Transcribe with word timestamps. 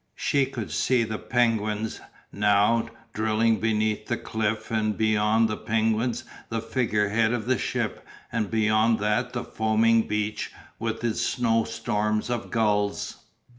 She 0.15 0.47
could 0.47 0.71
see 0.71 1.03
the 1.03 1.19
penguins, 1.19 2.01
now, 2.31 2.87
drilling 3.13 3.59
beneath 3.59 4.07
the 4.07 4.17
cliff 4.17 4.71
and 4.71 4.97
beyond 4.97 5.47
the 5.47 5.55
penguins 5.57 6.23
the 6.49 6.59
figure 6.59 7.09
head 7.09 7.33
of 7.33 7.45
the 7.45 7.59
ship 7.59 8.03
and 8.31 8.49
beyond 8.49 8.97
that 8.97 9.33
the 9.33 9.43
fuming 9.43 10.07
beach 10.07 10.51
with 10.79 11.03
its 11.03 11.21
snow 11.21 11.65
storm 11.65 12.23
of 12.29 12.49
gulls. 12.49 13.17